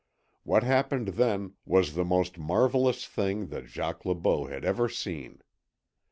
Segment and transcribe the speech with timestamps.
[0.41, 5.43] What happened then was the most marvellous thing that Jacques Le Beau had ever seen.